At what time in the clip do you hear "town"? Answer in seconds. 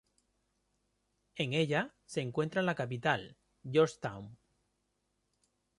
4.01-4.35